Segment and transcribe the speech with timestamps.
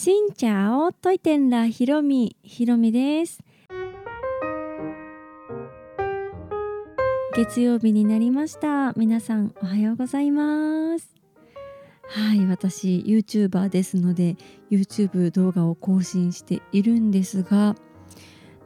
[0.00, 2.36] しんちゃおといてんらひろみ。
[2.44, 3.40] ひろみです。
[7.34, 8.92] 月曜日になりました。
[8.92, 11.16] 皆さんおはようございます。
[12.04, 14.36] はい私 YouTuber ですので
[14.70, 17.74] YouTube 動画を更新しているんですが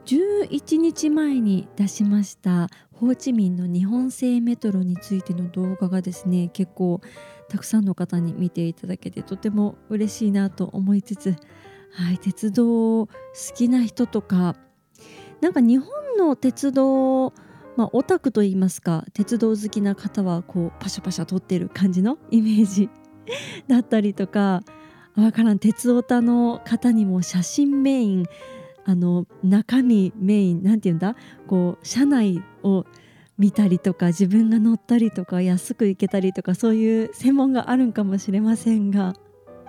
[0.05, 7.01] 11日前に出しましたホーチミンの日本製メトロについての動画がですね結構
[7.49, 11.35] たくさんの方に見ていただけてとても嬉しいなと思いつつ、
[11.93, 13.11] はい、鉄道好
[13.55, 14.55] きな人とか
[15.41, 17.33] なんか日本の鉄道
[17.75, 22.89] まあ、オタクといいますか鉄道好きな方はこうパシャパシャ撮ってる感じのイメージ
[23.67, 24.63] だったりとか
[25.15, 28.25] わからん鉄オタの方にも写真メイン
[28.85, 31.15] あの中身メインなんて言うんだ？
[31.47, 32.85] こう車内を
[33.37, 39.13] 見たりとか自分が乗ったりとか安く行けたりとかそういう専門があるんかもしれませんが、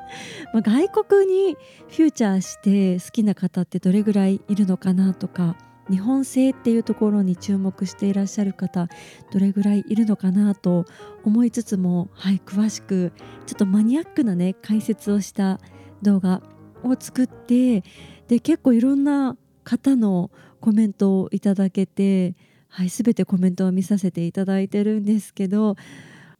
[0.52, 1.56] まあ、外国に
[1.88, 5.56] フューチャーして好きな方ってどれぐらいいるのかなとか
[5.90, 8.88] 日本製っていうところに注目していらっしゃる方
[9.32, 10.84] どれぐらいいるのかなと
[11.24, 13.12] 思いつつも、はい、詳しく
[13.46, 15.60] ちょっとマニアックなね解説をした
[16.02, 16.42] 動画
[16.82, 17.82] を作って
[18.28, 20.30] で結構いろんな方の
[20.60, 22.34] コメントをいただけて、
[22.68, 25.76] はい、全てコメントを見させていただいてるんですけど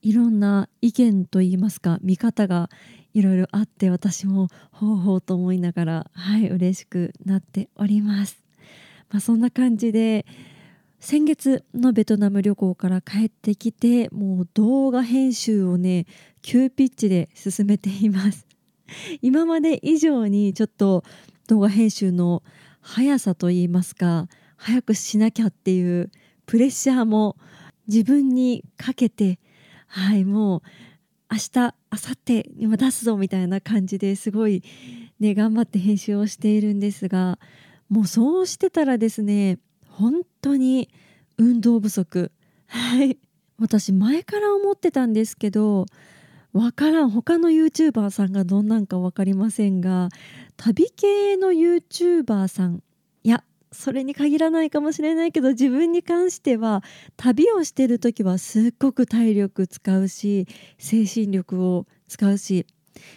[0.03, 2.69] いろんな意見といいますか見方が
[3.15, 8.43] いろいろあって私もほうほうと思いながらはい嬉しくなっております。
[9.11, 10.27] まあ、そんな感じで
[10.99, 16.07] 先月のベトナム旅行から帰ってきてもう動画編集をね
[16.43, 18.47] 急ピッチで進めています
[19.23, 21.05] 今まで以上にちょっと
[21.49, 22.43] 動画編集の
[22.81, 26.11] 速さといいますか早くしなきゃっていう
[26.47, 27.37] プレッシャーも
[27.87, 29.39] 自分にかけて
[29.87, 30.63] はいもう
[31.31, 34.63] 明日明後日にも出すぞみたいな感じですごい
[35.21, 37.39] ね頑張って編集をしているんですが
[37.89, 40.89] もうそうしてたらですね本当に
[41.39, 42.33] 運動不足。
[42.67, 43.19] はい。
[43.59, 45.87] 私前から思ってたんですけど
[46.55, 47.11] わからん。
[47.11, 50.09] 他の YouTuber さんがどんなんか分かりませんが
[50.57, 52.81] 旅系の YouTuber さん。
[53.25, 53.43] いや
[53.73, 56.85] それに限らないかもしれないけど自分に関しては
[57.17, 60.47] 旅をしてる時はすっごく体力使うし
[60.79, 62.67] 精神力を使うし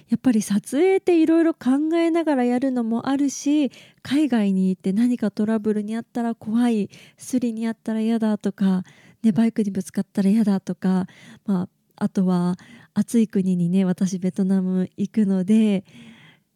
[0.09, 3.71] やっぱり撮影っていろいろ考えながらやるのもあるし
[4.01, 8.83] 海外に行って何かトラブルにあったら怖いスリにあったら嫌だとか、
[9.21, 11.05] ね、バイクにぶつかったら嫌だとか、
[11.45, 12.55] まあ、あとは
[12.93, 15.83] 暑い国にね私ベトナム行くので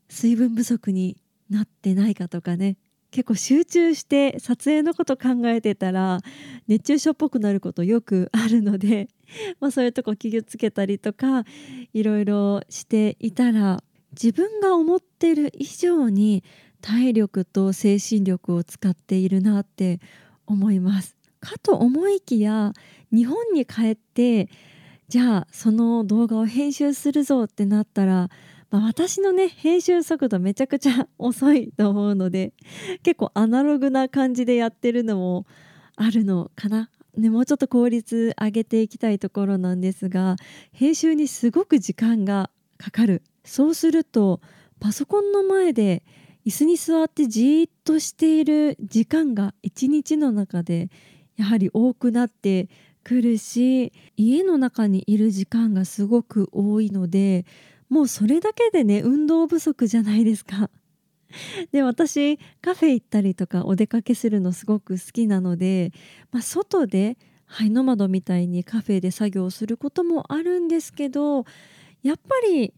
[0.10, 1.18] 水分不足に
[1.50, 2.78] なってないかとかね
[3.12, 6.22] 結構集中して撮影のこと考えてたら
[6.68, 9.10] 熱中症っぽくなることよくあるので、
[9.60, 11.44] まあ、そういうとこ気をつけたりとか
[11.94, 16.44] いろいろしていたら自分が思ってる以上に
[16.80, 20.00] 体力と精神力を使っているなって
[20.48, 21.18] 思います。
[21.42, 22.72] かと思いきや
[23.12, 24.48] 日本に帰って
[25.12, 28.30] じゃあその動画を編集するぞってなったら
[28.70, 32.54] まあ、私のね編集速度めちゃくちゃ遅いと思うので
[33.04, 35.46] 結構アナログな感じでやってるのも
[35.98, 36.90] あるのかな。
[37.18, 40.38] ね、もうちょっと効率上げていきたいところなんですが
[40.72, 44.40] 編集にすごく時間がかかるそうすると
[44.80, 46.06] パソコンの前で
[46.46, 50.90] 椅子に座ってじーっとしている時間が一日の中で
[51.36, 52.70] やはり多くなって
[53.04, 57.46] くるし家の中にいる時間がすごく多いので
[57.90, 60.70] もうそれだけでね運動不足じゃないですか。
[61.72, 65.94] で私カフェ行ったりとかお出かけするのすごく好きなので、
[66.32, 71.46] まあ、外でハイノマドみたいにカフェで作業することもあるんですけど
[72.04, 72.74] やっぱり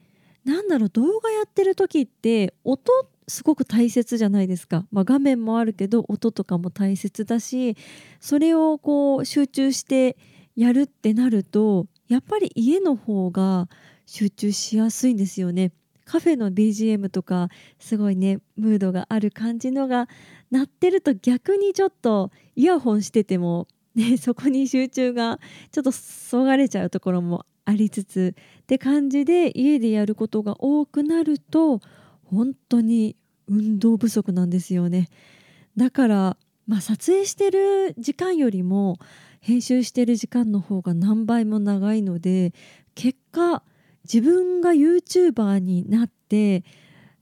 [0.45, 7.77] なんだろう動画やってる時って音っすごく大切じゃないですか、まあ、画面もあるけど音とかも大切だし
[8.19, 10.17] それをこう集中して
[10.55, 13.67] やるってなるとやっぱり家の方が
[14.05, 15.71] 集中しやすいんですよね。
[16.05, 17.47] カフェの BGM とか
[17.79, 20.07] すごいねムードがある感じのが
[20.51, 25.39] 鳴ってると逆にちょっとイヤホンしてても、ね、 そこに集中が
[25.71, 31.79] ちょっとそがれちゃうところもありつつって感じで家でやることが多くなると
[32.33, 33.15] 本当に
[33.47, 35.09] 運動不足なんですよね。
[35.77, 36.37] だから、
[36.67, 38.97] まあ、撮影してる時間よりも
[39.39, 42.53] 編集してる時間の方が何倍も長いので
[42.95, 43.63] 結果
[44.03, 46.63] 自分が YouTuber になって、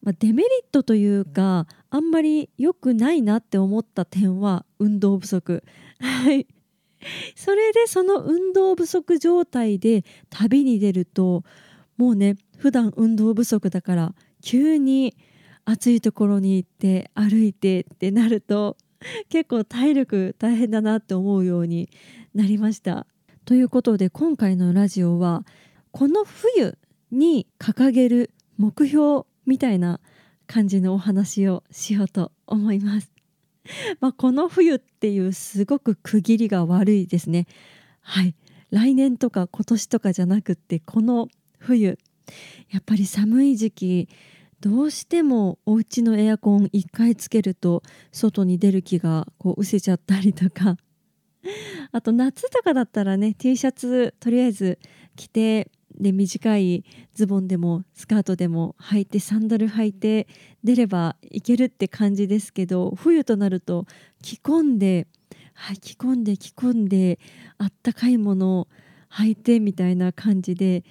[0.03, 5.63] まあ、デメリットというかあんまり良くないなって思った点は運動不足。
[7.35, 11.43] それでその運動不足状態で旅に出ると
[11.97, 15.15] もうね普段運動不足だから急に
[15.65, 18.77] 暑いところに行って歩いてってなると
[19.29, 21.89] 結構体力大変だなって思うように
[22.33, 23.07] なりました。
[23.45, 25.43] ということで今回のラジオは
[25.91, 26.77] この冬
[27.11, 29.99] に掲げる目標みたいな
[30.47, 33.11] 感じのお話をしようと思います。
[33.99, 37.47] まあ、この冬っていうすごく区切りが悪いですね。
[38.01, 38.35] はい
[38.71, 41.27] 来年とか今年とかじゃなくってこの
[41.59, 41.97] 冬
[42.69, 44.09] やっぱり寒い時期
[44.59, 47.81] どうしてもお家のエアコン1回つけると
[48.11, 50.77] 外に出る気がこう失せちゃったりとか。
[51.91, 54.77] あと夏とかだったらね T シャツとりあえず
[55.15, 56.83] 着てで短い
[57.13, 60.27] ズボンでもスカートでも履いてサンダル履いて
[60.63, 63.85] 出ればいけるって感じですけど冬となると
[64.21, 65.07] 着込んで、
[65.53, 67.19] はい、着込んで着込んで
[67.57, 68.67] あったかいものを
[69.11, 70.83] 履いてみたいな感じで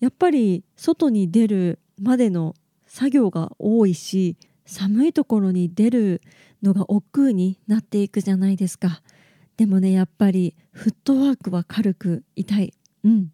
[0.00, 2.54] やっぱり外に出るまでの
[2.86, 4.36] 作業が多いし
[4.66, 6.20] 寒いところに出る
[6.62, 9.02] のが億劫になっていくじゃないですか。
[9.56, 12.72] でもねやっぱりフットワークは軽く痛い。
[13.04, 13.30] うん。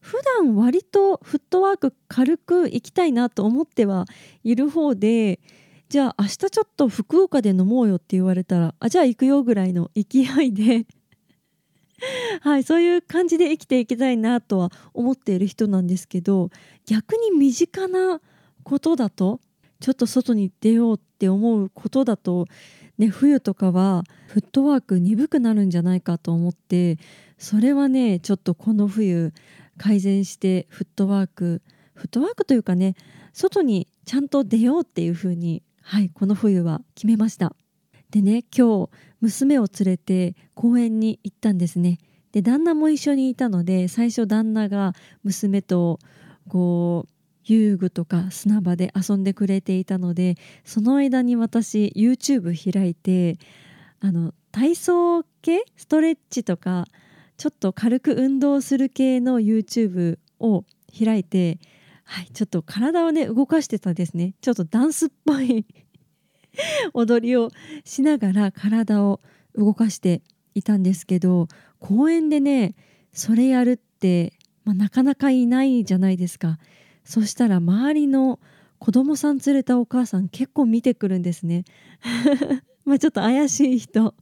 [0.00, 4.06] 普段割とフットワーク軽く行きたいなと思っては
[4.44, 5.40] いる方で
[5.88, 10.86] じゃあ明日ちょっと福岡で飲もうよって言われたらあじゃあ行くよぐらいの勢いで
[12.42, 16.50] はいそういう感じで生きていきたいなとは思っている人なんですけど
[16.86, 18.20] 逆に身近な
[18.62, 19.40] ことだと
[19.80, 22.46] ちょっと外に出ようって思うことだと、
[22.98, 26.98] ね、冬とかはフットワーク鈍くなるんじゃないかと思って
[27.38, 29.32] それはねちょっとこの冬
[29.78, 31.62] 改善してフットワーク
[31.94, 32.94] フットワークというかね
[33.32, 37.54] 外にちゃんと出ようっていうふうにはいこの冬は決めました。
[38.10, 41.98] でね今日娘を連れて公園に行ったんですね。
[42.32, 44.92] で旦那も一緒にいたので最初旦那が
[45.24, 45.98] 娘と
[46.48, 47.10] こう
[47.44, 53.38] 遊具とか砂場で遊んでくれていたのでその間に私 YouTube 開いて
[54.00, 56.86] あの体操系ストレッチとか
[57.36, 60.64] ちょっと軽く運動する系の YouTube を
[60.98, 61.58] 開いて、
[62.04, 64.34] はい、ちょっと体をね動かしてたですね。
[64.40, 65.66] ちょっとダンスっぽい
[66.94, 67.50] 踊りを
[67.84, 69.20] しながら体を
[69.54, 70.22] 動かして
[70.54, 71.48] いたんですけど
[71.78, 72.74] 公園でね
[73.12, 76.58] それやるって、まあ、なかなかいないじゃないですか。
[77.04, 78.40] そしたら周りの
[78.78, 81.64] 子供さん連れたお母さん結構見てくるんですね。
[82.84, 84.14] まちょっと怪しい人。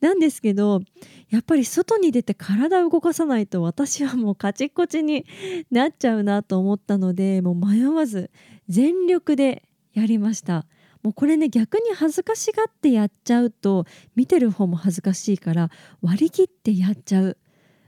[0.00, 0.82] なんですけど
[1.28, 5.26] やっぱり外に出て体を動かさないと私はもうカチッコチに
[5.70, 8.30] なっちゃうなと思ったのでもう迷わず
[8.68, 10.64] 全力でやりました。
[11.02, 15.70] もうこれね逆に恥ずかしがってやっちゃうと見てる方も恥ずかしいから
[16.00, 17.36] 割り切ってやっちゃう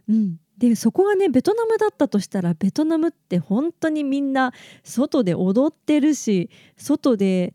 [0.09, 4.53] うんでそこがねベトナムだったとしたらベトナムって本当にみんな
[4.85, 7.55] 外で踊ってるし外で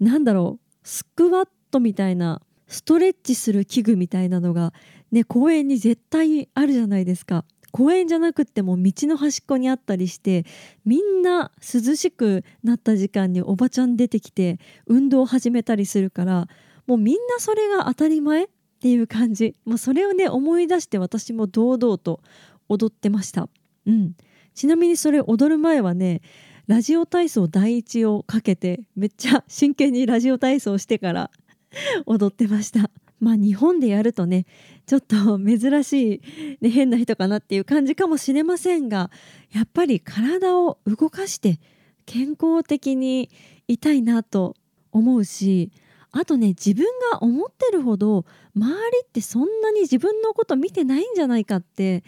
[0.00, 4.72] なんだろうスクワットみたいなストレッチする器具みたいなのが、
[5.10, 7.44] ね、公園に絶対あるじゃないですか。
[7.70, 10.44] 公園じゃなくても道の端っこにあったりして
[10.84, 16.48] みんな涼しくなった時間におばちゃん出てきて運動を始めたりするから
[16.86, 18.48] もうみんなそれが当たり前っ
[18.80, 19.54] ていう感じ。
[19.64, 22.20] もうそれをね思い出して私も堂々と
[22.68, 23.48] 踊ってました、
[23.86, 24.14] うん、
[24.54, 26.22] ちなみにそれ踊る前はね
[26.66, 31.30] ラジオ体操第一をかけてめっちゃ真剣にラジオ体操してから
[32.06, 32.90] 踊ってました。
[33.20, 34.46] まあ日本でやるとね
[34.86, 39.10] ちょっと 珍しい、ね、変な人かなっていう感じかもしれませんが
[39.52, 41.60] やっぱり体を動かして
[42.06, 43.30] 健康的に
[43.68, 44.56] いたいなと
[44.90, 45.70] 思うし
[46.12, 48.24] あとね自分が思ってるほど
[48.56, 52.02] 周りってそんなに自分のこと見てないんじゃないかって、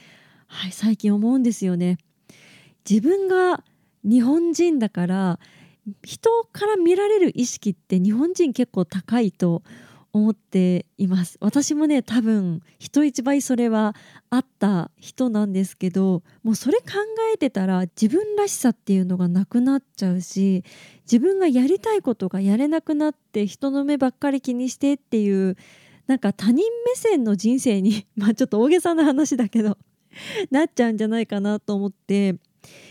[0.48, 1.98] はい、最近思うんですよね。
[2.88, 3.62] 自分が
[4.02, 5.38] 日本人だから
[6.04, 9.62] 人から見られる意識って日本人結構高いと
[10.12, 11.38] 思っています。
[11.40, 13.96] 私もね多分人一倍それは
[14.28, 16.86] あった人なんですけどもうそれ考
[17.34, 20.64] えてたら自分らしさっていうのがなくなっちゃうし
[21.10, 25.56] 自分がやりたいことがやれなくなって人の目ばっかり気にしてっていう
[26.06, 29.78] なんか他人目線の人生に まあちょっと大げさな話だけど
[30.50, 32.36] なっちゃうんじゃないかなと思って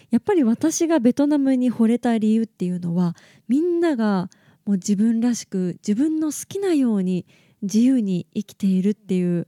[0.10, 3.16] やっぱり私がベトナムに惚れた理由っていうのは
[3.48, 4.30] みんなが
[4.66, 7.26] もう自分らしく自分の好きなように
[7.62, 9.48] 自由に生きているっていう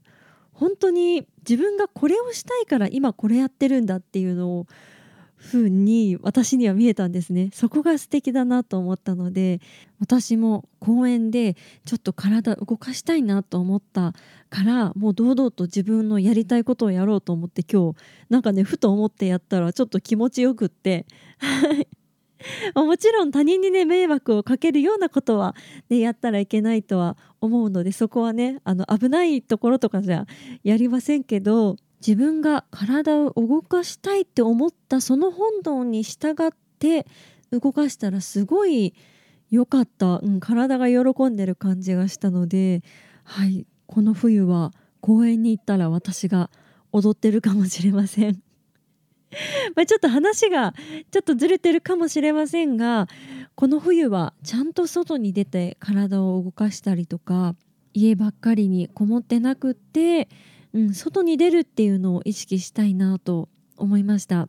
[0.51, 4.67] 本当に自分がこれをしたいから今これやってるんだっていうのを
[5.43, 7.50] 風に私には見えたんですね。
[7.53, 9.60] そこが素敵だなと思ったので
[10.00, 11.55] 私も公園で
[11.86, 14.13] ちょっと体動かしたいなと思った
[14.50, 17.98] からもう堂々と自分のやりたいことをやろうと思って今日
[18.29, 21.05] なんかねふと思ってやったらちょっと気持ちよくって。
[22.75, 25.55] もちろん他人にね迷惑をかけるようなことは、
[25.89, 30.25] ね、やったらいけないとは思うのでそこはねあの危ないところとかじゃ
[30.63, 37.07] やりませんけど自分が体を動かしたいって思ったその本能に従って
[37.51, 38.93] 動かしたらすごい
[39.50, 42.81] 良かった、うん、体が喜んでる感じがしたので、
[43.23, 46.50] はい、この冬は公園に行ったら私が
[46.91, 48.41] 踊ってるかもしれません。
[49.75, 50.73] まちょっと話が
[51.11, 53.07] ちょっとずれてるかもしれませんが
[53.55, 57.55] この冬はちゃんと外に出て体を動かしたりとか
[57.93, 60.27] 家ばっかりにこもってなくって、
[60.73, 64.47] うん、外に出るっていうのを意識したいなと思いました。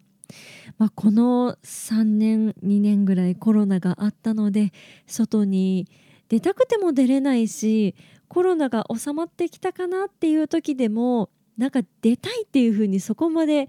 [0.78, 4.72] まあ、この3年2年ぐらいコロナがあったので
[5.06, 5.86] 外に
[6.28, 7.94] 出たくても出れないし
[8.28, 13.68] コロナが収まってきたかなっていう時でもなんか出たいっていう風にそこまで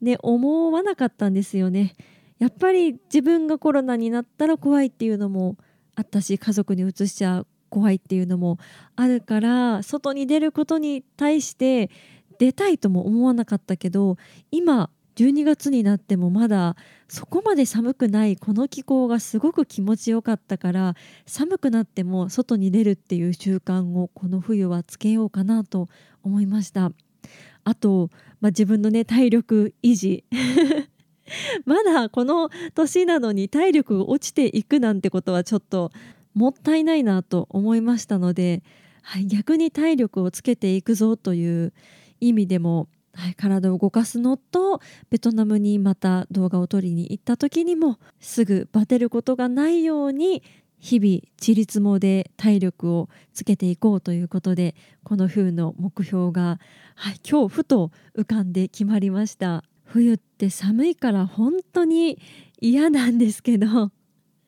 [0.00, 1.94] ね思わなかったんですよね。
[2.38, 5.56] やっぱり自分がコロナになったら怖いっていうのも
[5.94, 8.58] あったし家族にうつしちゃ怖いっていうのも
[8.94, 11.90] あるから外に出ることに対して
[12.38, 14.18] 出たいとも思わなかったけど
[14.50, 16.76] 今12月になってもまだ
[17.08, 25.88] そこまで寒くないこの気候がすごく気持ちよかったから寒くなっても外に出るっていう習慣をこの冬はつけようかなと
[26.22, 26.92] 思いました
[27.66, 30.24] あと、まあ、自分のね体力維持。
[31.64, 35.90] まだこの年なのに体力が落ちていくなんてことはちょっと
[36.34, 38.62] もったいないなと思いましたので、
[39.02, 41.72] はい、逆に体力をつけていくぞという
[42.20, 50.42] 意味でも、はい、体を動かすのとベトナムにまた動画を撮りに行った時にもすぐバテることがないように
[50.78, 56.58] 日々自立もで体力をつけていこうということでこの冬の目標が、
[56.94, 59.64] はい、今日ふと浮かんで決まりました。
[59.84, 62.18] 冬って寒いから本当に
[62.60, 63.92] 嫌なんですけど。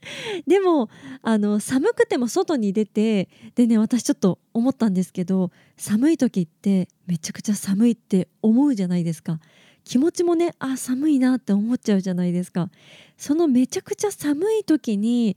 [0.46, 0.88] でも
[1.22, 9.40] あの寒くても外に出てでね私ちょっと思ったんですけど寒い時ってめちゃくちゃ寒いって思うじゃないですか。
[9.84, 12.70] 気持ちもねあ寒いなって思っちゃうじゃないですか。
[13.16, 15.36] そのめちゃくちゃ寒い時に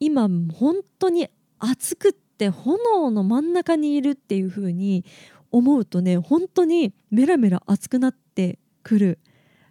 [0.00, 1.28] 今本当に
[1.58, 5.04] 暑くって炎の真ん中にいるっていう風に
[5.50, 9.18] 思うとね本当にメラメラ熱くなってくる。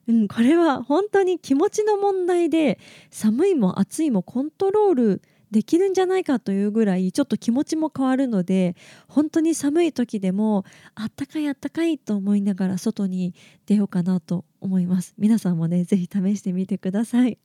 [0.07, 2.79] うん、これは本当に気持ちの問題で
[3.11, 5.21] 寒いも暑いもコントロール
[5.51, 8.75] できるんじゃないかというぐらいちょっと気持ちも変わるので
[9.07, 10.63] 本当に寒い時でも
[10.95, 13.33] あったかいあったかいと思いながら外に
[13.65, 15.13] 出ようかなと思います。
[15.17, 17.37] 皆さんもね是非試してみてください。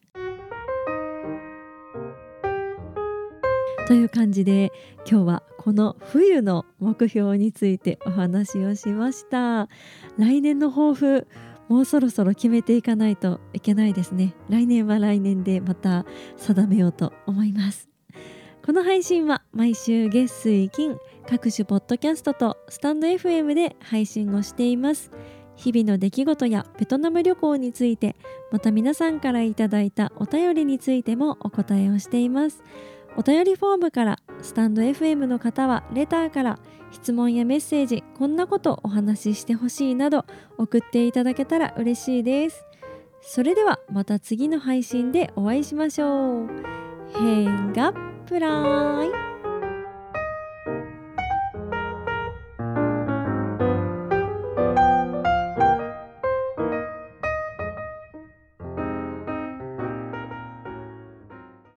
[3.87, 4.73] という感じで
[5.07, 9.69] 今日はこの冬の目標についてお話をしました。
[10.17, 11.27] 来年の抱負
[11.69, 14.35] もうそろそろ決めていかないといけないですね。
[14.49, 17.91] 来年は来年でまた定めようと思います。
[18.65, 20.97] この配信は毎週月水金
[21.29, 25.11] 各種ポッドキャストとスタンド FM で配信をしています。
[25.57, 28.17] 日々の出来事やベトナム旅行について
[28.51, 32.63] また皆さんからいただいたお便りについてもお答えをしています。
[33.17, 36.59] お便りフォームからスタンド FM の方はレターから
[36.91, 40.25] 質問やメッセージこんなことお話ししてほしいなど
[40.59, 42.65] 送っていただけたら嬉しいです
[43.27, 46.49] それではまた次の配信でお会いしましょう。
[47.19, 47.93] 変が
[48.27, 49.34] プライ